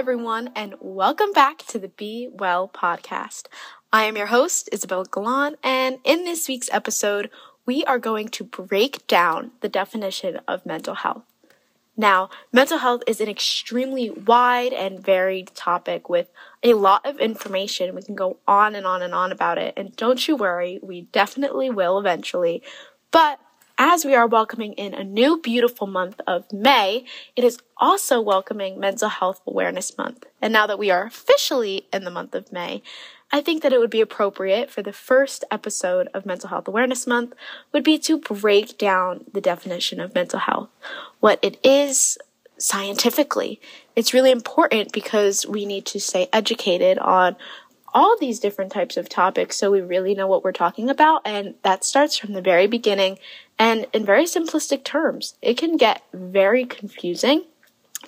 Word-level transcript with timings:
Everyone, 0.00 0.48
and 0.56 0.76
welcome 0.80 1.30
back 1.32 1.58
to 1.66 1.78
the 1.78 1.88
Be 1.88 2.26
Well 2.32 2.70
podcast. 2.72 3.48
I 3.92 4.04
am 4.04 4.16
your 4.16 4.28
host, 4.28 4.70
Isabella 4.72 5.04
Galan, 5.04 5.56
and 5.62 5.98
in 6.04 6.24
this 6.24 6.48
week's 6.48 6.70
episode, 6.72 7.28
we 7.66 7.84
are 7.84 7.98
going 7.98 8.28
to 8.28 8.44
break 8.44 9.06
down 9.06 9.50
the 9.60 9.68
definition 9.68 10.40
of 10.48 10.64
mental 10.64 10.94
health. 10.94 11.24
Now, 11.98 12.30
mental 12.50 12.78
health 12.78 13.02
is 13.06 13.20
an 13.20 13.28
extremely 13.28 14.08
wide 14.08 14.72
and 14.72 15.04
varied 15.04 15.54
topic 15.54 16.08
with 16.08 16.30
a 16.62 16.72
lot 16.72 17.04
of 17.04 17.18
information. 17.18 17.94
We 17.94 18.00
can 18.00 18.14
go 18.14 18.38
on 18.48 18.74
and 18.74 18.86
on 18.86 19.02
and 19.02 19.14
on 19.14 19.32
about 19.32 19.58
it, 19.58 19.74
and 19.76 19.94
don't 19.96 20.26
you 20.26 20.34
worry, 20.34 20.80
we 20.82 21.02
definitely 21.12 21.68
will 21.68 21.98
eventually. 21.98 22.62
But 23.10 23.38
as 23.82 24.04
we 24.04 24.14
are 24.14 24.26
welcoming 24.26 24.74
in 24.74 24.92
a 24.92 25.02
new 25.02 25.40
beautiful 25.40 25.86
month 25.86 26.20
of 26.26 26.44
May, 26.52 27.02
it 27.34 27.44
is 27.44 27.58
also 27.78 28.20
welcoming 28.20 28.78
Mental 28.78 29.08
Health 29.08 29.40
Awareness 29.46 29.96
Month. 29.96 30.26
And 30.42 30.52
now 30.52 30.66
that 30.66 30.78
we 30.78 30.90
are 30.90 31.06
officially 31.06 31.86
in 31.90 32.04
the 32.04 32.10
month 32.10 32.34
of 32.34 32.52
May, 32.52 32.82
I 33.32 33.40
think 33.40 33.62
that 33.62 33.72
it 33.72 33.80
would 33.80 33.88
be 33.88 34.02
appropriate 34.02 34.70
for 34.70 34.82
the 34.82 34.92
first 34.92 35.44
episode 35.50 36.08
of 36.12 36.26
Mental 36.26 36.50
Health 36.50 36.68
Awareness 36.68 37.06
Month 37.06 37.32
would 37.72 37.82
be 37.82 37.98
to 38.00 38.18
break 38.18 38.76
down 38.76 39.24
the 39.32 39.40
definition 39.40 39.98
of 39.98 40.14
mental 40.14 40.40
health, 40.40 40.68
what 41.20 41.38
it 41.40 41.58
is 41.64 42.18
scientifically. 42.58 43.62
It's 43.96 44.12
really 44.12 44.30
important 44.30 44.92
because 44.92 45.46
we 45.46 45.64
need 45.64 45.86
to 45.86 46.00
stay 46.00 46.28
educated 46.34 46.98
on 46.98 47.34
all 47.94 48.16
these 48.18 48.40
different 48.40 48.72
types 48.72 48.96
of 48.96 49.08
topics 49.08 49.56
so 49.56 49.70
we 49.70 49.80
really 49.80 50.14
know 50.14 50.26
what 50.26 50.44
we're 50.44 50.52
talking 50.52 50.88
about. 50.88 51.22
And 51.24 51.54
that 51.62 51.84
starts 51.84 52.16
from 52.16 52.32
the 52.32 52.42
very 52.42 52.66
beginning 52.66 53.18
and 53.58 53.86
in 53.92 54.04
very 54.04 54.24
simplistic 54.24 54.84
terms. 54.84 55.34
It 55.42 55.56
can 55.56 55.76
get 55.76 56.02
very 56.12 56.64
confusing. 56.64 57.44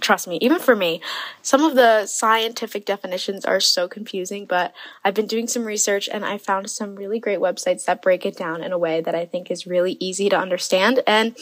Trust 0.01 0.27
me, 0.27 0.39
even 0.41 0.59
for 0.59 0.75
me, 0.75 1.03
some 1.43 1.63
of 1.63 1.75
the 1.75 2.07
scientific 2.07 2.87
definitions 2.87 3.45
are 3.45 3.61
so 3.61 3.87
confusing, 3.89 4.47
but 4.47 4.73
I've 5.05 5.13
been 5.13 5.27
doing 5.27 5.47
some 5.47 5.65
research 5.65 6.09
and 6.09 6.25
I 6.25 6.39
found 6.39 6.71
some 6.71 6.97
really 6.97 7.21
great 7.21 7.41
websites 7.41 7.85
that 7.85 8.01
break 8.01 8.25
it 8.25 8.37
down 8.37 8.63
in 8.63 8.73
a 8.73 8.79
way 8.79 9.03
that 9.03 9.15
I 9.15 9.27
think 9.27 9.51
is 9.51 9.67
really 9.67 9.99
easy 10.01 10.31
to 10.31 10.39
understand. 10.39 11.03
And 11.07 11.37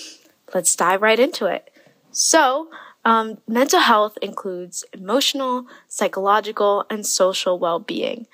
let's 0.52 0.74
dive 0.74 1.00
right 1.00 1.20
into 1.20 1.46
it. 1.46 1.70
So, 2.10 2.68
um, 3.04 3.38
mental 3.48 3.80
health 3.80 4.18
includes 4.20 4.84
emotional, 4.92 5.66
psychological, 5.88 6.84
and 6.90 7.06
social 7.06 7.58
well-being. 7.58 8.26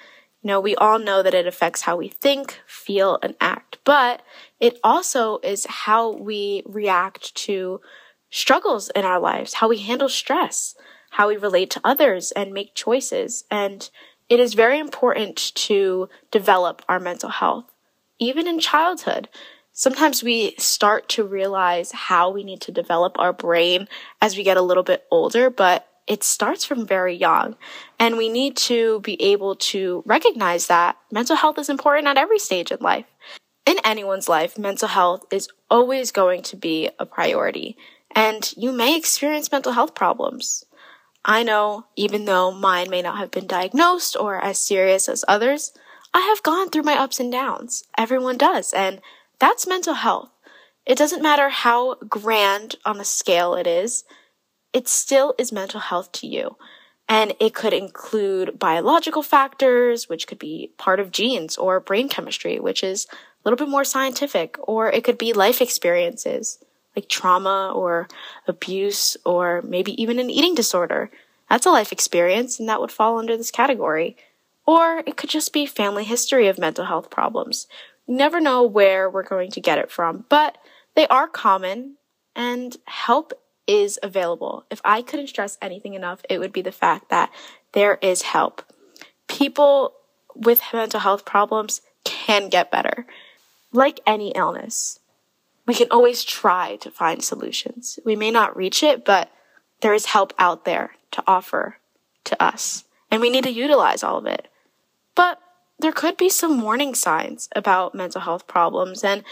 You 0.42 0.48
know, 0.48 0.60
we 0.60 0.76
all 0.76 0.98
know 0.98 1.22
that 1.22 1.34
it 1.34 1.46
affects 1.46 1.82
how 1.82 1.96
we 1.96 2.08
think, 2.08 2.60
feel, 2.66 3.18
and 3.22 3.34
act, 3.40 3.78
but 3.84 4.22
it 4.60 4.78
also 4.82 5.38
is 5.42 5.66
how 5.66 6.12
we 6.12 6.62
react 6.66 7.34
to 7.46 7.80
struggles 8.30 8.90
in 8.94 9.04
our 9.04 9.20
lives, 9.20 9.54
how 9.54 9.68
we 9.68 9.78
handle 9.78 10.08
stress, 10.08 10.74
how 11.10 11.28
we 11.28 11.36
relate 11.36 11.70
to 11.70 11.80
others 11.84 12.32
and 12.32 12.52
make 12.52 12.74
choices. 12.74 13.44
And 13.50 13.88
it 14.28 14.40
is 14.40 14.54
very 14.54 14.78
important 14.78 15.36
to 15.54 16.08
develop 16.30 16.82
our 16.88 17.00
mental 17.00 17.30
health, 17.30 17.72
even 18.18 18.46
in 18.46 18.58
childhood 18.58 19.28
sometimes 19.76 20.24
we 20.24 20.54
start 20.58 21.06
to 21.10 21.22
realize 21.22 21.92
how 21.92 22.30
we 22.30 22.42
need 22.42 22.62
to 22.62 22.72
develop 22.72 23.16
our 23.18 23.32
brain 23.32 23.86
as 24.22 24.36
we 24.36 24.42
get 24.42 24.56
a 24.56 24.62
little 24.62 24.82
bit 24.82 25.04
older, 25.10 25.50
but 25.50 25.86
it 26.06 26.24
starts 26.24 26.64
from 26.64 26.86
very 26.86 27.14
young. 27.14 27.56
And 27.98 28.16
we 28.16 28.28
need 28.30 28.56
to 28.56 29.00
be 29.00 29.20
able 29.22 29.54
to 29.56 30.02
recognize 30.06 30.66
that 30.68 30.96
mental 31.12 31.36
health 31.36 31.58
is 31.58 31.68
important 31.68 32.08
at 32.08 32.16
every 32.16 32.38
stage 32.38 32.72
in 32.72 32.78
life. 32.80 33.04
In 33.66 33.76
anyone's 33.84 34.28
life, 34.28 34.56
mental 34.56 34.88
health 34.88 35.24
is 35.30 35.48
always 35.68 36.10
going 36.10 36.42
to 36.44 36.56
be 36.56 36.88
a 36.98 37.04
priority. 37.04 37.76
And 38.14 38.50
you 38.56 38.72
may 38.72 38.96
experience 38.96 39.52
mental 39.52 39.72
health 39.72 39.94
problems. 39.94 40.64
I 41.22 41.42
know, 41.42 41.84
even 41.96 42.24
though 42.24 42.50
mine 42.50 42.88
may 42.88 43.02
not 43.02 43.18
have 43.18 43.30
been 43.30 43.46
diagnosed 43.46 44.16
or 44.18 44.42
as 44.42 44.58
serious 44.58 45.06
as 45.06 45.24
others, 45.28 45.72
I 46.14 46.20
have 46.20 46.42
gone 46.42 46.70
through 46.70 46.84
my 46.84 46.94
ups 46.94 47.20
and 47.20 47.30
downs. 47.30 47.84
Everyone 47.98 48.38
does. 48.38 48.72
And 48.72 49.02
that's 49.38 49.66
mental 49.66 49.94
health. 49.94 50.30
It 50.84 50.96
doesn't 50.98 51.22
matter 51.22 51.48
how 51.48 51.96
grand 52.08 52.76
on 52.84 53.00
a 53.00 53.04
scale 53.04 53.54
it 53.54 53.66
is, 53.66 54.04
it 54.72 54.88
still 54.88 55.34
is 55.38 55.52
mental 55.52 55.80
health 55.80 56.12
to 56.12 56.26
you. 56.26 56.56
And 57.08 57.34
it 57.38 57.54
could 57.54 57.72
include 57.72 58.58
biological 58.58 59.22
factors, 59.22 60.08
which 60.08 60.26
could 60.26 60.38
be 60.38 60.72
part 60.76 60.98
of 60.98 61.12
genes, 61.12 61.56
or 61.56 61.78
brain 61.80 62.08
chemistry, 62.08 62.58
which 62.58 62.82
is 62.82 63.06
a 63.10 63.16
little 63.44 63.56
bit 63.56 63.70
more 63.70 63.84
scientific, 63.84 64.56
or 64.62 64.90
it 64.90 65.04
could 65.04 65.18
be 65.18 65.32
life 65.32 65.60
experiences 65.60 66.58
like 66.96 67.08
trauma 67.08 67.72
or 67.74 68.08
abuse, 68.48 69.16
or 69.24 69.62
maybe 69.62 70.00
even 70.00 70.18
an 70.18 70.30
eating 70.30 70.54
disorder. 70.54 71.10
That's 71.48 71.66
a 71.66 71.70
life 71.70 71.92
experience, 71.92 72.58
and 72.58 72.68
that 72.68 72.80
would 72.80 72.90
fall 72.90 73.18
under 73.18 73.36
this 73.36 73.50
category. 73.50 74.16
Or 74.66 75.04
it 75.06 75.16
could 75.16 75.30
just 75.30 75.52
be 75.52 75.66
family 75.66 76.04
history 76.04 76.48
of 76.48 76.58
mental 76.58 76.86
health 76.86 77.10
problems, 77.10 77.68
never 78.06 78.40
know 78.40 78.62
where 78.62 79.10
we're 79.10 79.22
going 79.22 79.50
to 79.52 79.60
get 79.60 79.78
it 79.78 79.90
from, 79.90 80.24
but 80.28 80.58
they 80.94 81.06
are 81.08 81.28
common 81.28 81.96
and 82.34 82.76
help 82.86 83.32
is 83.66 83.98
available. 84.02 84.64
If 84.70 84.80
I 84.84 85.02
couldn't 85.02 85.28
stress 85.28 85.58
anything 85.60 85.94
enough, 85.94 86.20
it 86.30 86.38
would 86.38 86.52
be 86.52 86.62
the 86.62 86.72
fact 86.72 87.08
that 87.10 87.32
there 87.72 87.98
is 88.00 88.22
help. 88.22 88.62
People 89.28 89.94
with 90.34 90.62
mental 90.72 91.00
health 91.00 91.24
problems 91.24 91.80
can 92.04 92.48
get 92.48 92.70
better. 92.70 93.06
Like 93.72 94.00
any 94.06 94.30
illness, 94.30 95.00
we 95.66 95.74
can 95.74 95.88
always 95.90 96.22
try 96.22 96.76
to 96.76 96.90
find 96.90 97.22
solutions. 97.22 97.98
We 98.04 98.14
may 98.14 98.30
not 98.30 98.56
reach 98.56 98.82
it, 98.82 99.04
but 99.04 99.30
there 99.80 99.94
is 99.94 100.06
help 100.06 100.32
out 100.38 100.64
there 100.64 100.92
to 101.12 101.24
offer 101.26 101.78
to 102.24 102.42
us, 102.42 102.84
and 103.10 103.20
we 103.20 103.30
need 103.30 103.44
to 103.44 103.50
utilize 103.50 104.02
all 104.02 104.18
of 104.18 104.26
it. 104.26 104.48
But 105.14 105.40
there 105.78 105.92
could 105.92 106.16
be 106.16 106.28
some 106.28 106.60
warning 106.60 106.94
signs 106.94 107.48
about 107.54 107.94
mental 107.94 108.22
health 108.22 108.46
problems. 108.46 109.04
And 109.04 109.24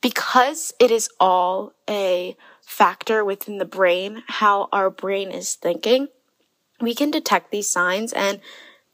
because 0.00 0.72
it 0.80 0.90
is 0.90 1.08
all 1.20 1.72
a 1.88 2.36
factor 2.60 3.24
within 3.24 3.58
the 3.58 3.64
brain, 3.64 4.22
how 4.26 4.68
our 4.72 4.90
brain 4.90 5.30
is 5.30 5.54
thinking, 5.54 6.08
we 6.80 6.94
can 6.94 7.10
detect 7.10 7.50
these 7.50 7.70
signs 7.70 8.12
and 8.12 8.40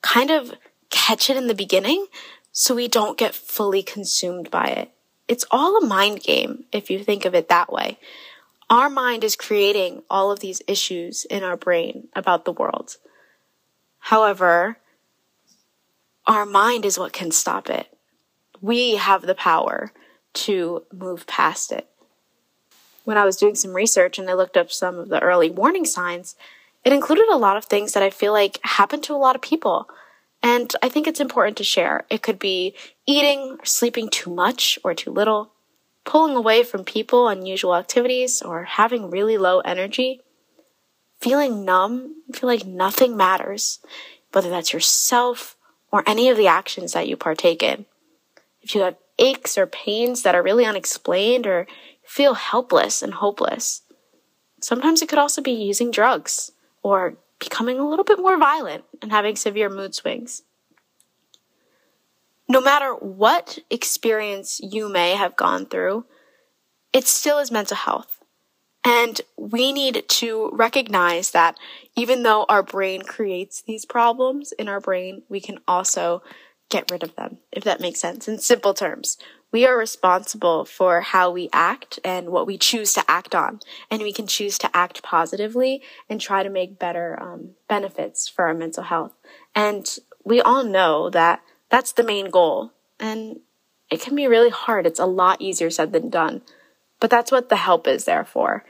kind 0.02 0.30
of 0.30 0.52
catch 0.90 1.30
it 1.30 1.36
in 1.36 1.46
the 1.46 1.54
beginning 1.54 2.06
so 2.52 2.74
we 2.74 2.88
don't 2.88 3.18
get 3.18 3.34
fully 3.34 3.82
consumed 3.82 4.50
by 4.50 4.66
it. 4.66 4.90
It's 5.26 5.44
all 5.50 5.76
a 5.76 5.86
mind 5.86 6.20
game 6.20 6.64
if 6.72 6.90
you 6.90 7.02
think 7.04 7.24
of 7.24 7.34
it 7.34 7.48
that 7.48 7.72
way. 7.72 7.98
Our 8.70 8.90
mind 8.90 9.24
is 9.24 9.36
creating 9.36 10.02
all 10.10 10.30
of 10.30 10.40
these 10.40 10.60
issues 10.66 11.24
in 11.24 11.42
our 11.42 11.56
brain 11.56 12.08
about 12.14 12.44
the 12.44 12.52
world. 12.52 12.96
However, 13.98 14.78
our 16.28 16.46
mind 16.46 16.84
is 16.84 16.98
what 16.98 17.12
can 17.12 17.30
stop 17.30 17.68
it. 17.70 17.88
We 18.60 18.96
have 18.96 19.22
the 19.22 19.34
power 19.34 19.92
to 20.34 20.84
move 20.92 21.26
past 21.26 21.72
it. 21.72 21.88
When 23.04 23.16
I 23.16 23.24
was 23.24 23.36
doing 23.36 23.54
some 23.54 23.72
research 23.72 24.18
and 24.18 24.28
I 24.28 24.34
looked 24.34 24.56
up 24.56 24.70
some 24.70 24.98
of 24.98 25.08
the 25.08 25.20
early 25.20 25.50
warning 25.50 25.86
signs, 25.86 26.36
it 26.84 26.92
included 26.92 27.26
a 27.30 27.38
lot 27.38 27.56
of 27.56 27.64
things 27.64 27.94
that 27.94 28.02
I 28.02 28.10
feel 28.10 28.32
like 28.32 28.60
happen 28.62 29.00
to 29.02 29.14
a 29.14 29.16
lot 29.16 29.34
of 29.34 29.42
people. 29.42 29.88
And 30.42 30.72
I 30.82 30.88
think 30.88 31.06
it's 31.06 31.18
important 31.18 31.56
to 31.56 31.64
share. 31.64 32.04
It 32.10 32.22
could 32.22 32.38
be 32.38 32.74
eating 33.06 33.56
or 33.58 33.64
sleeping 33.64 34.10
too 34.10 34.32
much 34.32 34.78
or 34.84 34.94
too 34.94 35.10
little, 35.10 35.52
pulling 36.04 36.36
away 36.36 36.62
from 36.62 36.84
people, 36.84 37.28
unusual 37.28 37.74
activities, 37.74 38.42
or 38.42 38.64
having 38.64 39.10
really 39.10 39.38
low 39.38 39.60
energy, 39.60 40.20
feeling 41.20 41.64
numb, 41.64 42.22
feel 42.32 42.48
like 42.48 42.66
nothing 42.66 43.16
matters, 43.16 43.80
whether 44.32 44.50
that's 44.50 44.72
yourself, 44.72 45.56
or 45.90 46.02
any 46.06 46.28
of 46.28 46.36
the 46.36 46.46
actions 46.46 46.92
that 46.92 47.08
you 47.08 47.16
partake 47.16 47.62
in. 47.62 47.86
If 48.62 48.74
you 48.74 48.82
have 48.82 48.96
aches 49.18 49.56
or 49.56 49.66
pains 49.66 50.22
that 50.22 50.34
are 50.34 50.42
really 50.42 50.64
unexplained 50.64 51.46
or 51.46 51.66
feel 52.04 52.34
helpless 52.34 53.02
and 53.02 53.14
hopeless, 53.14 53.82
sometimes 54.60 55.02
it 55.02 55.08
could 55.08 55.18
also 55.18 55.42
be 55.42 55.52
using 55.52 55.90
drugs 55.90 56.52
or 56.82 57.16
becoming 57.38 57.78
a 57.78 57.88
little 57.88 58.04
bit 58.04 58.18
more 58.18 58.38
violent 58.38 58.84
and 59.00 59.12
having 59.12 59.36
severe 59.36 59.68
mood 59.68 59.94
swings. 59.94 60.42
No 62.48 62.60
matter 62.60 62.94
what 62.94 63.58
experience 63.70 64.60
you 64.62 64.88
may 64.88 65.12
have 65.12 65.36
gone 65.36 65.66
through, 65.66 66.06
it 66.92 67.06
still 67.06 67.38
is 67.38 67.50
mental 67.50 67.76
health. 67.76 68.17
And 68.84 69.20
we 69.36 69.72
need 69.72 70.04
to 70.08 70.50
recognize 70.52 71.32
that 71.32 71.56
even 71.96 72.22
though 72.22 72.46
our 72.48 72.62
brain 72.62 73.02
creates 73.02 73.62
these 73.62 73.84
problems 73.84 74.52
in 74.52 74.68
our 74.68 74.80
brain, 74.80 75.22
we 75.28 75.40
can 75.40 75.58
also 75.66 76.22
get 76.70 76.90
rid 76.90 77.02
of 77.02 77.14
them, 77.16 77.38
if 77.52 77.64
that 77.64 77.80
makes 77.80 78.00
sense. 78.00 78.28
In 78.28 78.38
simple 78.38 78.74
terms, 78.74 79.18
we 79.50 79.66
are 79.66 79.76
responsible 79.76 80.64
for 80.64 81.00
how 81.00 81.30
we 81.30 81.48
act 81.52 81.98
and 82.04 82.28
what 82.28 82.46
we 82.46 82.58
choose 82.58 82.92
to 82.94 83.04
act 83.08 83.34
on. 83.34 83.60
And 83.90 84.02
we 84.02 84.12
can 84.12 84.26
choose 84.26 84.58
to 84.58 84.76
act 84.76 85.02
positively 85.02 85.82
and 86.08 86.20
try 86.20 86.42
to 86.42 86.50
make 86.50 86.78
better 86.78 87.20
um, 87.20 87.50
benefits 87.68 88.28
for 88.28 88.46
our 88.46 88.54
mental 88.54 88.84
health. 88.84 89.12
And 89.54 89.88
we 90.24 90.40
all 90.40 90.64
know 90.64 91.08
that 91.10 91.40
that's 91.70 91.92
the 91.92 92.04
main 92.04 92.30
goal. 92.30 92.72
And 93.00 93.40
it 93.90 94.02
can 94.02 94.14
be 94.14 94.26
really 94.26 94.50
hard. 94.50 94.86
It's 94.86 95.00
a 95.00 95.06
lot 95.06 95.40
easier 95.40 95.70
said 95.70 95.92
than 95.92 96.10
done. 96.10 96.42
But 97.00 97.10
that's 97.10 97.32
what 97.32 97.48
the 97.48 97.56
help 97.56 97.86
is 97.86 98.04
there 98.04 98.24
for. 98.24 98.64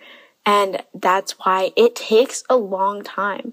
And 0.45 0.83
that's 0.95 1.33
why 1.33 1.73
it 1.77 1.95
takes 1.95 2.43
a 2.49 2.57
long 2.57 3.03
time. 3.03 3.53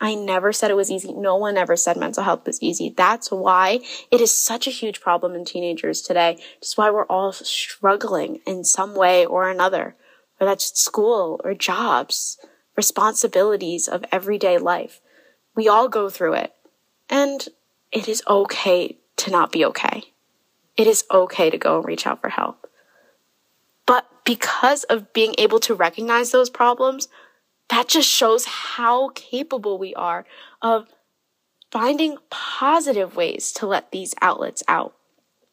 I 0.00 0.14
never 0.14 0.52
said 0.52 0.70
it 0.70 0.76
was 0.76 0.90
easy. 0.90 1.12
No 1.12 1.36
one 1.36 1.58
ever 1.58 1.76
said 1.76 1.96
mental 1.96 2.24
health 2.24 2.46
was 2.46 2.62
easy. 2.62 2.94
That's 2.96 3.30
why 3.30 3.80
it 4.10 4.20
is 4.20 4.32
such 4.32 4.66
a 4.66 4.70
huge 4.70 5.00
problem 5.00 5.34
in 5.34 5.44
teenagers 5.44 6.00
today. 6.00 6.38
Just 6.62 6.78
why 6.78 6.90
we're 6.90 7.04
all 7.06 7.32
struggling 7.32 8.40
in 8.46 8.64
some 8.64 8.94
way 8.94 9.26
or 9.26 9.50
another, 9.50 9.94
whether 10.38 10.50
that's 10.50 10.80
school 10.80 11.38
or 11.44 11.52
jobs, 11.52 12.38
responsibilities 12.76 13.88
of 13.88 14.04
everyday 14.10 14.56
life. 14.56 15.00
We 15.54 15.68
all 15.68 15.88
go 15.88 16.08
through 16.08 16.34
it. 16.34 16.54
And 17.10 17.46
it 17.92 18.08
is 18.08 18.22
okay 18.26 18.96
to 19.16 19.30
not 19.30 19.52
be 19.52 19.64
okay. 19.66 20.04
It 20.76 20.86
is 20.86 21.04
okay 21.10 21.50
to 21.50 21.58
go 21.58 21.76
and 21.76 21.86
reach 21.86 22.06
out 22.06 22.22
for 22.22 22.30
help. 22.30 22.59
Because 24.24 24.84
of 24.84 25.12
being 25.12 25.34
able 25.38 25.60
to 25.60 25.74
recognize 25.74 26.30
those 26.30 26.50
problems, 26.50 27.08
that 27.68 27.88
just 27.88 28.08
shows 28.08 28.44
how 28.44 29.10
capable 29.10 29.78
we 29.78 29.94
are 29.94 30.24
of 30.60 30.88
finding 31.70 32.18
positive 32.28 33.16
ways 33.16 33.52
to 33.52 33.66
let 33.66 33.92
these 33.92 34.14
outlets 34.20 34.62
out. 34.68 34.94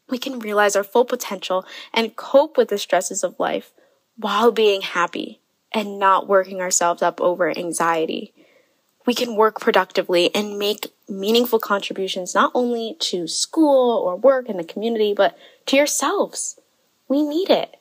We 0.10 0.18
can 0.18 0.40
realize 0.40 0.75
our 0.75 0.84
full 0.84 1.06
potential 1.06 1.66
and 1.94 2.16
cope 2.16 2.58
with 2.58 2.69
the 2.69 2.78
stresses 2.78 3.24
of 3.24 3.40
life 3.40 3.72
while 4.16 4.52
being 4.52 4.81
happy 4.81 5.42
and 5.72 6.00
not 6.00 6.28
working 6.28 6.62
ourselves 6.62 7.02
up 7.02 7.22
over 7.22 7.56
anxiety. 7.56 8.34
We 9.06 9.14
can 9.14 9.36
work 9.36 9.62
productively 9.62 10.34
and 10.34 10.58
make 10.58 10.92
meaningful 11.08 11.60
contributions 11.60 12.34
not 12.34 12.52
only 12.54 12.96
to 13.00 13.28
school 13.28 14.00
or 14.00 14.16
work 14.16 14.50
and 14.50 14.60
the 14.60 14.64
community, 14.64 15.14
but 15.14 15.38
to 15.68 15.78
yourselves. 15.78 16.60
We 17.08 17.22
need 17.22 17.50
it. 17.50 17.78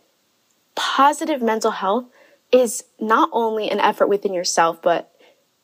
Positive 0.77 1.43
mental 1.43 1.73
health 1.73 2.05
is 2.53 2.85
not 3.01 3.29
only 3.33 3.69
an 3.71 3.81
effort 3.81 4.07
within 4.07 4.33
yourself, 4.33 4.81
but 4.81 5.13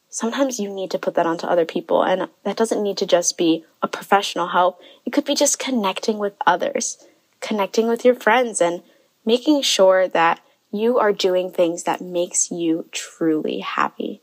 sometimes 0.08 0.58
you 0.58 0.68
need 0.68 0.90
to 0.90 0.98
put 0.98 1.14
that 1.14 1.26
onto 1.26 1.46
other 1.46 1.64
people. 1.64 2.02
And 2.02 2.28
that 2.44 2.56
doesn't 2.56 2.82
need 2.82 2.98
to 2.98 3.06
just 3.06 3.38
be 3.38 3.64
a 3.82 3.88
professional 3.88 4.48
help. 4.48 4.80
It 5.06 5.12
could 5.12 5.24
be 5.24 5.34
just 5.34 5.58
connecting 5.58 6.18
with 6.18 6.34
others, 6.46 7.06
connecting 7.40 7.88
with 7.88 8.04
your 8.04 8.14
friends 8.14 8.60
and 8.60 8.82
making 9.24 9.62
sure 9.62 10.08
that 10.08 10.40
you 10.70 10.98
are 10.98 11.12
doing 11.12 11.50
things 11.50 11.84
that 11.84 12.00
makes 12.00 12.50
you 12.50 12.86
truly 12.90 13.60
happy. 13.60 14.22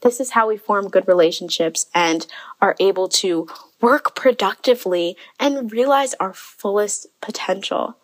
This 0.00 0.20
is 0.20 0.30
how 0.30 0.48
we 0.48 0.56
form 0.56 0.88
good 0.88 1.08
relationships 1.08 1.86
and 1.94 2.26
are 2.60 2.76
able 2.78 3.08
to 3.08 3.48
work 3.80 4.14
productively 4.14 5.16
and 5.38 5.72
realize 5.72 6.14
our 6.14 6.32
fullest 6.32 7.06
potential. 7.20 7.96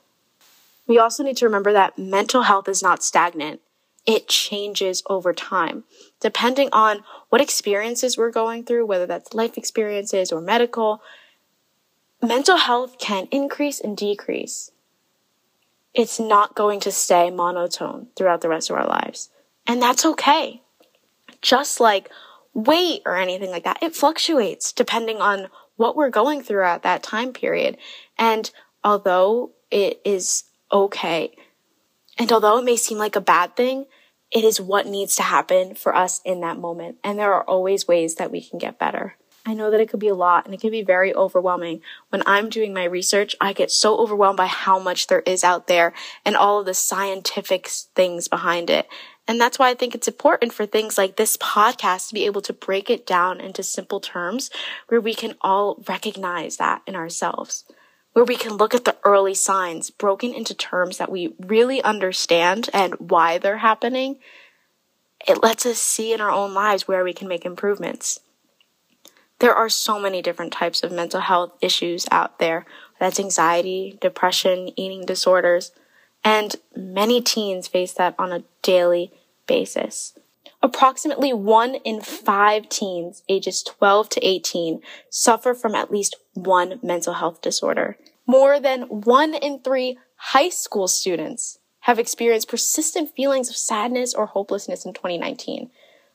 We 0.86 0.98
also 0.98 1.22
need 1.22 1.36
to 1.38 1.46
remember 1.46 1.72
that 1.72 1.98
mental 1.98 2.42
health 2.42 2.68
is 2.68 2.82
not 2.82 3.02
stagnant 3.02 3.60
it 4.06 4.28
changes 4.28 5.02
over 5.06 5.32
time 5.32 5.84
depending 6.20 6.68
on 6.72 7.04
what 7.28 7.40
experiences 7.40 8.18
we're 8.18 8.30
going 8.30 8.64
through, 8.64 8.86
whether 8.86 9.06
that's 9.06 9.34
life 9.34 9.56
experiences 9.56 10.32
or 10.32 10.40
medical. 10.40 11.02
Mental 12.20 12.56
health 12.56 12.98
can 12.98 13.26
increase 13.30 13.80
and 13.80 13.96
decrease. 13.96 14.70
It's 15.94 16.18
not 16.20 16.54
going 16.54 16.80
to 16.80 16.92
stay 16.92 17.30
monotone 17.30 18.08
throughout 18.16 18.40
the 18.40 18.48
rest 18.48 18.70
of 18.70 18.76
our 18.76 18.86
lives. 18.86 19.30
And 19.66 19.82
that's 19.82 20.04
okay. 20.04 20.62
Just 21.40 21.80
like 21.80 22.08
weight 22.54 23.02
or 23.04 23.16
anything 23.16 23.50
like 23.50 23.64
that, 23.64 23.82
it 23.82 23.94
fluctuates 23.94 24.72
depending 24.72 25.20
on 25.20 25.48
what 25.76 25.96
we're 25.96 26.10
going 26.10 26.42
through 26.42 26.64
at 26.64 26.82
that 26.82 27.02
time 27.02 27.32
period. 27.32 27.76
And 28.18 28.50
although 28.84 29.52
it 29.70 30.00
is 30.04 30.44
okay 30.72 31.32
and 32.18 32.30
although 32.30 32.58
it 32.58 32.64
may 32.64 32.76
seem 32.76 32.98
like 32.98 33.16
a 33.16 33.20
bad 33.20 33.56
thing, 33.56 33.86
it 34.30 34.44
is 34.44 34.60
what 34.60 34.86
needs 34.86 35.16
to 35.16 35.22
happen 35.22 35.74
for 35.74 35.94
us 35.94 36.20
in 36.24 36.40
that 36.40 36.58
moment. 36.58 36.98
And 37.04 37.18
there 37.18 37.32
are 37.32 37.44
always 37.44 37.88
ways 37.88 38.16
that 38.16 38.30
we 38.30 38.42
can 38.42 38.58
get 38.58 38.78
better. 38.78 39.16
I 39.44 39.54
know 39.54 39.70
that 39.72 39.80
it 39.80 39.88
could 39.88 39.98
be 39.98 40.08
a 40.08 40.14
lot 40.14 40.44
and 40.44 40.54
it 40.54 40.60
can 40.60 40.70
be 40.70 40.82
very 40.82 41.12
overwhelming. 41.12 41.80
When 42.10 42.22
I'm 42.26 42.48
doing 42.48 42.72
my 42.72 42.84
research, 42.84 43.34
I 43.40 43.52
get 43.52 43.72
so 43.72 43.96
overwhelmed 43.96 44.36
by 44.36 44.46
how 44.46 44.78
much 44.78 45.08
there 45.08 45.22
is 45.26 45.42
out 45.42 45.66
there 45.66 45.92
and 46.24 46.36
all 46.36 46.60
of 46.60 46.66
the 46.66 46.74
scientific 46.74 47.66
things 47.66 48.28
behind 48.28 48.70
it. 48.70 48.86
And 49.26 49.40
that's 49.40 49.58
why 49.58 49.70
I 49.70 49.74
think 49.74 49.94
it's 49.94 50.08
important 50.08 50.52
for 50.52 50.64
things 50.64 50.96
like 50.96 51.16
this 51.16 51.36
podcast 51.36 52.08
to 52.08 52.14
be 52.14 52.26
able 52.26 52.42
to 52.42 52.52
break 52.52 52.88
it 52.88 53.04
down 53.04 53.40
into 53.40 53.64
simple 53.64 53.98
terms 53.98 54.50
where 54.88 55.00
we 55.00 55.14
can 55.14 55.34
all 55.40 55.82
recognize 55.88 56.56
that 56.58 56.82
in 56.86 56.94
ourselves 56.94 57.64
where 58.12 58.24
we 58.24 58.36
can 58.36 58.56
look 58.56 58.74
at 58.74 58.84
the 58.84 58.96
early 59.04 59.34
signs 59.34 59.90
broken 59.90 60.34
into 60.34 60.54
terms 60.54 60.98
that 60.98 61.10
we 61.10 61.34
really 61.38 61.82
understand 61.82 62.68
and 62.72 62.94
why 62.94 63.38
they're 63.38 63.58
happening, 63.58 64.18
it 65.26 65.42
lets 65.42 65.64
us 65.64 65.78
see 65.78 66.12
in 66.12 66.20
our 66.20 66.30
own 66.30 66.52
lives 66.52 66.86
where 66.86 67.04
we 67.04 67.12
can 67.12 67.28
make 67.28 67.44
improvements. 67.44 68.20
There 69.38 69.54
are 69.54 69.68
so 69.68 69.98
many 69.98 70.22
different 70.22 70.52
types 70.52 70.82
of 70.82 70.92
mental 70.92 71.20
health 71.20 71.52
issues 71.60 72.06
out 72.10 72.38
there. 72.38 72.64
That's 73.00 73.18
anxiety, 73.18 73.98
depression, 74.00 74.70
eating 74.76 75.04
disorders, 75.04 75.72
and 76.22 76.54
many 76.76 77.20
teens 77.20 77.66
face 77.66 77.92
that 77.94 78.14
on 78.18 78.32
a 78.32 78.44
daily 78.62 79.10
basis. 79.46 80.14
Approximately 80.62 81.32
one 81.32 81.74
in 81.76 82.00
five 82.00 82.68
teens 82.68 83.24
ages 83.28 83.62
12 83.62 84.08
to 84.10 84.26
18 84.26 84.80
suffer 85.10 85.54
from 85.54 85.74
at 85.74 85.90
least 85.90 86.16
one 86.34 86.78
mental 86.82 87.14
health 87.14 87.40
disorder. 87.42 87.98
More 88.26 88.60
than 88.60 88.82
one 88.82 89.34
in 89.34 89.58
three 89.58 89.98
high 90.16 90.50
school 90.50 90.86
students 90.86 91.58
have 91.80 91.98
experienced 91.98 92.48
persistent 92.48 93.10
feelings 93.10 93.50
of 93.50 93.56
sadness 93.56 94.14
or 94.14 94.26
hopelessness 94.26 94.84
in 94.84 94.92
2019, 94.92 95.68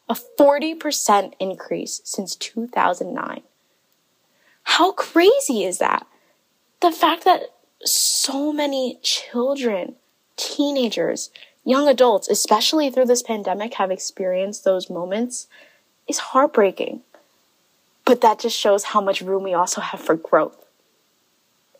a 0.07 0.15
40% 0.39 1.33
increase 1.39 1.99
since 2.05 2.35
2009. 2.37 3.41
How 4.63 4.93
crazy 4.93 5.65
is 5.65 5.79
that? 5.79 6.07
The 6.81 6.91
fact 6.91 7.25
that 7.25 7.41
so 7.83 8.53
many 8.53 8.99
children, 9.03 9.95
teenagers, 10.37 11.31
young 11.67 11.89
adults, 11.89 12.29
especially 12.29 12.89
through 12.89 13.05
this 13.05 13.21
pandemic, 13.21 13.73
have 13.73 13.91
experienced 13.91 14.63
those 14.63 14.89
moments 14.89 15.47
is 16.07 16.17
heartbreaking. 16.17 17.01
But 18.05 18.21
that 18.21 18.39
just 18.39 18.57
shows 18.57 18.85
how 18.85 19.01
much 19.01 19.21
room 19.21 19.43
we 19.43 19.53
also 19.53 19.81
have 19.81 19.99
for 19.99 20.15
growth. 20.15 20.65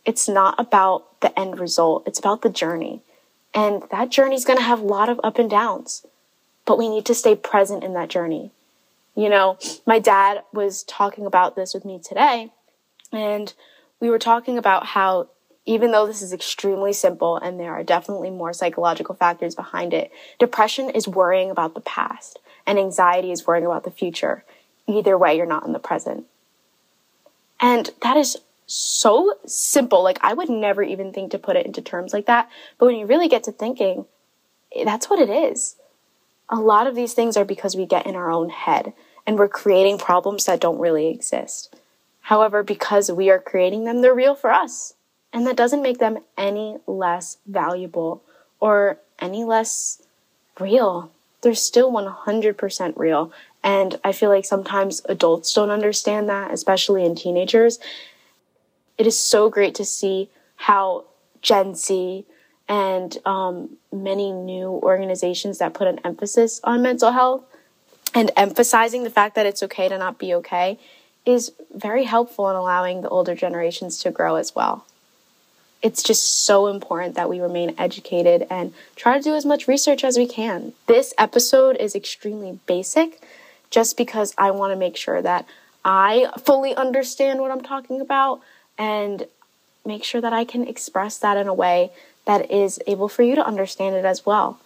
It's 0.03 0.27
not 0.27 0.59
about 0.59 1.21
the 1.21 1.37
end 1.39 1.57
result, 1.57 2.03
it's 2.05 2.19
about 2.19 2.41
the 2.41 2.49
journey. 2.49 3.01
And 3.53 3.83
that 3.89 4.09
journey 4.09 4.35
is 4.35 4.43
going 4.43 4.59
to 4.59 4.63
have 4.63 4.81
a 4.81 4.85
lot 4.85 5.07
of 5.07 5.21
up 5.23 5.39
and 5.39 5.49
downs, 5.49 6.05
but 6.65 6.77
we 6.77 6.89
need 6.89 7.05
to 7.05 7.15
stay 7.15 7.33
present 7.33 7.83
in 7.83 7.93
that 7.93 8.09
journey. 8.09 8.51
You 9.15 9.29
know, 9.29 9.57
my 9.85 9.99
dad 9.99 10.43
was 10.53 10.83
talking 10.83 11.25
about 11.25 11.55
this 11.55 11.73
with 11.73 11.85
me 11.85 11.97
today, 11.97 12.51
and 13.11 13.53
we 14.01 14.09
were 14.09 14.19
talking 14.19 14.57
about 14.57 14.87
how 14.87 15.29
even 15.67 15.91
though 15.91 16.07
this 16.07 16.21
is 16.21 16.31
extremely 16.31 16.93
simple 16.93 17.35
and 17.35 17.59
there 17.59 17.73
are 17.73 17.83
definitely 17.83 18.29
more 18.29 18.53
psychological 18.53 19.13
factors 19.13 19.53
behind 19.53 19.93
it, 19.93 20.11
depression 20.39 20.89
is 20.89 21.07
worrying 21.07 21.51
about 21.51 21.75
the 21.75 21.81
past 21.81 22.39
and 22.65 22.79
anxiety 22.79 23.31
is 23.31 23.45
worrying 23.45 23.65
about 23.65 23.83
the 23.83 23.91
future. 23.91 24.45
Either 24.87 25.17
way, 25.17 25.35
you're 25.35 25.45
not 25.45 25.65
in 25.65 25.73
the 25.73 25.79
present. 25.79 26.25
And 27.59 27.89
that 28.01 28.15
is 28.15 28.37
so 28.65 29.35
simple. 29.45 30.03
Like 30.03 30.19
I 30.21 30.33
would 30.33 30.49
never 30.49 30.83
even 30.83 31.11
think 31.11 31.31
to 31.31 31.39
put 31.39 31.57
it 31.57 31.65
into 31.65 31.81
terms 31.81 32.13
like 32.13 32.27
that. 32.27 32.49
But 32.77 32.85
when 32.85 32.95
you 32.95 33.05
really 33.05 33.27
get 33.27 33.43
to 33.43 33.51
thinking, 33.51 34.05
that's 34.85 35.09
what 35.09 35.19
it 35.19 35.29
is. 35.29 35.75
A 36.49 36.55
lot 36.55 36.87
of 36.87 36.95
these 36.95 37.13
things 37.13 37.35
are 37.35 37.45
because 37.45 37.75
we 37.75 37.85
get 37.85 38.05
in 38.05 38.15
our 38.15 38.31
own 38.31 38.49
head 38.49 38.93
and 39.25 39.37
we're 39.37 39.49
creating 39.49 39.97
problems 39.97 40.45
that 40.45 40.61
don't 40.61 40.79
really 40.79 41.09
exist. 41.09 41.75
However, 42.21 42.63
because 42.63 43.11
we 43.11 43.29
are 43.29 43.39
creating 43.39 43.83
them, 43.83 44.01
they're 44.01 44.13
real 44.13 44.35
for 44.35 44.51
us. 44.51 44.93
And 45.33 45.45
that 45.45 45.57
doesn't 45.57 45.81
make 45.81 45.99
them 45.99 46.19
any 46.37 46.77
less 46.87 47.37
valuable 47.45 48.23
or 48.59 48.99
any 49.19 49.43
less 49.43 50.01
real. 50.59 51.11
They're 51.41 51.53
still 51.53 51.91
100% 51.91 52.93
real. 52.97 53.31
And 53.63 53.99
I 54.03 54.11
feel 54.11 54.29
like 54.29 54.45
sometimes 54.45 55.01
adults 55.05 55.53
don't 55.53 55.69
understand 55.69 56.29
that, 56.29 56.51
especially 56.51 57.05
in 57.05 57.15
teenagers. 57.15 57.79
It 58.97 59.05
is 59.05 59.19
so 59.19 59.49
great 59.49 59.75
to 59.75 59.85
see 59.85 60.29
how 60.55 61.05
Gen 61.41 61.75
Z 61.75 62.25
and 62.67 63.17
um, 63.25 63.77
many 63.91 64.31
new 64.31 64.69
organizations 64.69 65.59
that 65.59 65.73
put 65.73 65.87
an 65.87 65.99
emphasis 66.03 66.59
on 66.63 66.81
mental 66.81 67.11
health 67.11 67.43
and 68.13 68.31
emphasizing 68.35 69.03
the 69.03 69.09
fact 69.09 69.35
that 69.35 69.45
it's 69.45 69.63
okay 69.63 69.87
to 69.87 69.97
not 69.97 70.17
be 70.17 70.33
okay 70.33 70.79
is 71.25 71.51
very 71.73 72.05
helpful 72.05 72.49
in 72.49 72.55
allowing 72.55 73.01
the 73.01 73.09
older 73.09 73.35
generations 73.35 73.99
to 73.99 74.11
grow 74.11 74.35
as 74.35 74.55
well 74.55 74.85
it's 75.81 76.01
just 76.03 76.45
so 76.45 76.67
important 76.67 77.15
that 77.15 77.29
we 77.29 77.39
remain 77.39 77.75
educated 77.77 78.47
and 78.49 78.73
try 78.95 79.17
to 79.17 79.23
do 79.23 79.35
as 79.35 79.45
much 79.45 79.67
research 79.67 80.03
as 80.03 80.17
we 80.17 80.27
can. 80.27 80.73
This 80.87 81.13
episode 81.17 81.77
is 81.77 81.95
extremely 81.95 82.59
basic 82.65 83.21
just 83.69 83.97
because 83.97 84.33
I 84.37 84.51
want 84.51 84.71
to 84.71 84.75
make 84.75 84.97
sure 84.97 85.21
that 85.21 85.45
I 85.85 86.27
fully 86.39 86.75
understand 86.75 87.39
what 87.39 87.51
I'm 87.51 87.61
talking 87.61 88.01
about 88.01 88.41
and 88.77 89.25
make 89.85 90.03
sure 90.03 90.21
that 90.21 90.33
I 90.33 90.43
can 90.43 90.67
express 90.67 91.17
that 91.19 91.37
in 91.37 91.47
a 91.47 91.53
way 91.53 91.91
that 92.25 92.51
is 92.51 92.79
able 92.87 93.07
for 93.07 93.23
you 93.23 93.35
to 93.35 93.45
understand 93.45 93.95
it 93.95 94.05
as 94.05 94.25
well. 94.25 94.59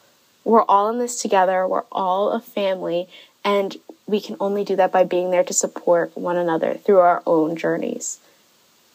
We're 0.43 0.63
all 0.63 0.89
in 0.89 0.97
this 0.97 1.21
together, 1.21 1.67
we're 1.67 1.83
all 1.91 2.31
a 2.31 2.39
family, 2.39 3.07
And 3.43 3.77
we 4.05 4.21
can 4.21 4.35
only 4.39 4.63
do 4.63 4.75
that 4.75 4.91
by 4.91 5.03
being 5.03 5.31
there 5.31 5.43
to 5.43 5.53
support 5.53 6.15
one 6.15 6.37
another 6.37 6.75
through 6.75 6.99
our 6.99 7.23
own 7.25 7.55
journeys. 7.55 8.19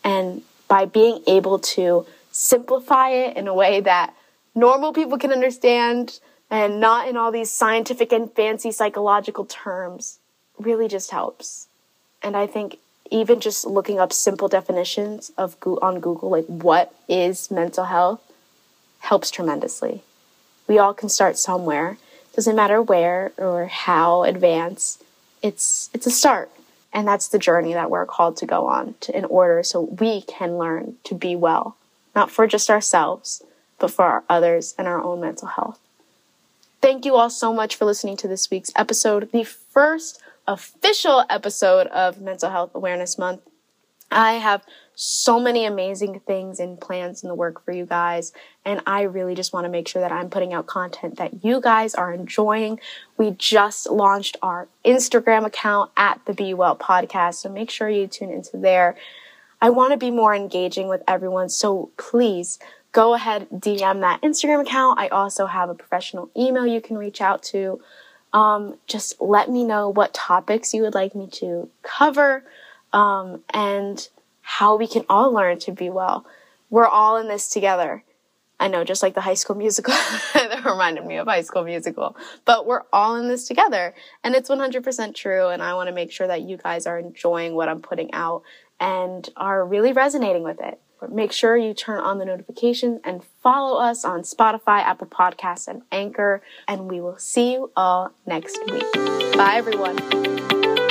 And 0.04 0.42
by 0.68 0.84
being 0.84 1.22
able 1.26 1.58
to 1.58 2.06
simplify 2.32 3.10
it 3.10 3.36
in 3.36 3.48
a 3.48 3.54
way 3.54 3.80
that 3.80 4.14
normal 4.54 4.92
people 4.92 5.18
can 5.18 5.32
understand 5.32 6.20
and 6.50 6.80
not 6.80 7.08
in 7.08 7.16
all 7.16 7.32
these 7.32 7.50
scientific 7.50 8.12
and 8.12 8.30
fancy 8.32 8.70
psychological 8.70 9.44
terms 9.44 10.18
really 10.58 10.88
just 10.88 11.10
helps. 11.10 11.68
And 12.22 12.36
I 12.36 12.46
think 12.46 12.78
even 13.10 13.40
just 13.40 13.64
looking 13.66 14.00
up 14.00 14.12
simple 14.12 14.48
definitions 14.48 15.30
of 15.36 15.56
on 15.82 16.00
Google 16.00 16.30
like 16.30 16.46
what 16.46 16.94
is 17.08 17.50
mental 17.50 17.84
health 17.84 18.20
helps 19.00 19.30
tremendously. 19.30 20.02
We 20.66 20.78
all 20.78 20.94
can 20.94 21.08
start 21.08 21.38
somewhere. 21.38 21.98
Doesn't 22.34 22.56
matter 22.56 22.82
where 22.82 23.32
or 23.38 23.66
how 23.66 24.24
advanced. 24.24 25.04
It's 25.42 25.90
it's 25.94 26.06
a 26.06 26.10
start. 26.10 26.50
And 26.96 27.06
that's 27.06 27.28
the 27.28 27.38
journey 27.38 27.74
that 27.74 27.90
we're 27.90 28.06
called 28.06 28.38
to 28.38 28.46
go 28.46 28.66
on 28.66 28.94
to, 29.00 29.14
in 29.14 29.26
order 29.26 29.62
so 29.62 29.82
we 29.82 30.22
can 30.22 30.56
learn 30.56 30.96
to 31.04 31.14
be 31.14 31.36
well, 31.36 31.76
not 32.14 32.30
for 32.30 32.46
just 32.46 32.70
ourselves, 32.70 33.44
but 33.78 33.90
for 33.90 34.06
our 34.06 34.24
others 34.30 34.74
and 34.78 34.88
our 34.88 35.02
own 35.02 35.20
mental 35.20 35.48
health. 35.48 35.78
Thank 36.80 37.04
you 37.04 37.14
all 37.14 37.28
so 37.28 37.52
much 37.52 37.76
for 37.76 37.84
listening 37.84 38.16
to 38.16 38.28
this 38.28 38.50
week's 38.50 38.72
episode, 38.74 39.30
the 39.30 39.44
first 39.44 40.22
official 40.48 41.26
episode 41.28 41.86
of 41.88 42.18
Mental 42.18 42.48
Health 42.48 42.70
Awareness 42.74 43.18
Month. 43.18 43.42
I 44.10 44.34
have 44.34 44.62
so 44.98 45.38
many 45.38 45.66
amazing 45.66 46.20
things 46.20 46.58
and 46.58 46.80
plans 46.80 47.22
in 47.22 47.28
the 47.28 47.34
work 47.34 47.62
for 47.62 47.70
you 47.70 47.84
guys. 47.84 48.32
And 48.64 48.80
I 48.86 49.02
really 49.02 49.34
just 49.34 49.52
want 49.52 49.66
to 49.66 49.70
make 49.70 49.86
sure 49.86 50.00
that 50.00 50.10
I'm 50.10 50.30
putting 50.30 50.54
out 50.54 50.66
content 50.66 51.18
that 51.18 51.44
you 51.44 51.60
guys 51.60 51.94
are 51.94 52.14
enjoying. 52.14 52.80
We 53.18 53.32
just 53.32 53.90
launched 53.90 54.38
our 54.42 54.68
Instagram 54.86 55.44
account 55.44 55.90
at 55.98 56.20
the 56.24 56.32
Be 56.32 56.54
Well 56.54 56.74
podcast. 56.74 57.34
So 57.34 57.50
make 57.50 57.68
sure 57.68 57.90
you 57.90 58.06
tune 58.06 58.30
into 58.30 58.56
there. 58.56 58.96
I 59.60 59.68
want 59.68 59.92
to 59.92 59.98
be 59.98 60.10
more 60.10 60.34
engaging 60.34 60.88
with 60.88 61.02
everyone. 61.06 61.50
So 61.50 61.90
please 61.98 62.58
go 62.92 63.12
ahead, 63.12 63.48
DM 63.50 64.00
that 64.00 64.22
Instagram 64.22 64.62
account. 64.62 64.98
I 64.98 65.08
also 65.08 65.44
have 65.44 65.68
a 65.68 65.74
professional 65.74 66.30
email 66.34 66.66
you 66.66 66.80
can 66.80 66.96
reach 66.96 67.20
out 67.20 67.42
to. 67.44 67.82
Um, 68.32 68.76
just 68.86 69.20
let 69.20 69.50
me 69.50 69.62
know 69.62 69.90
what 69.90 70.14
topics 70.14 70.72
you 70.72 70.82
would 70.82 70.94
like 70.94 71.14
me 71.14 71.28
to 71.32 71.68
cover 71.82 72.44
um, 72.94 73.42
and 73.50 74.08
how 74.48 74.76
we 74.76 74.86
can 74.86 75.04
all 75.08 75.32
learn 75.32 75.58
to 75.58 75.72
be 75.72 75.90
well. 75.90 76.24
We're 76.70 76.86
all 76.86 77.16
in 77.16 77.26
this 77.26 77.48
together. 77.48 78.04
I 78.60 78.68
know, 78.68 78.84
just 78.84 79.02
like 79.02 79.14
the 79.14 79.20
high 79.20 79.34
school 79.34 79.56
musical, 79.56 79.92
that 80.34 80.62
reminded 80.64 81.04
me 81.04 81.16
of 81.16 81.26
high 81.26 81.42
school 81.42 81.64
musical, 81.64 82.16
but 82.44 82.64
we're 82.64 82.84
all 82.92 83.16
in 83.16 83.26
this 83.26 83.48
together 83.48 83.92
and 84.22 84.36
it's 84.36 84.48
100% 84.48 85.14
true. 85.16 85.48
And 85.48 85.62
I 85.62 85.74
want 85.74 85.88
to 85.88 85.94
make 85.94 86.12
sure 86.12 86.28
that 86.28 86.42
you 86.42 86.58
guys 86.58 86.86
are 86.86 86.96
enjoying 86.96 87.56
what 87.56 87.68
I'm 87.68 87.82
putting 87.82 88.14
out 88.14 88.44
and 88.78 89.28
are 89.36 89.66
really 89.66 89.92
resonating 89.92 90.44
with 90.44 90.60
it. 90.60 90.80
Make 91.10 91.32
sure 91.32 91.56
you 91.56 91.74
turn 91.74 91.98
on 91.98 92.18
the 92.18 92.24
notifications 92.24 93.00
and 93.04 93.24
follow 93.42 93.80
us 93.80 94.04
on 94.04 94.22
Spotify, 94.22 94.78
Apple 94.80 95.08
Podcasts, 95.08 95.66
and 95.66 95.82
Anchor. 95.90 96.40
And 96.68 96.88
we 96.88 97.00
will 97.00 97.18
see 97.18 97.52
you 97.52 97.72
all 97.76 98.12
next 98.26 98.58
week. 98.70 98.90
Bye, 99.36 99.54
everyone. 99.56 100.85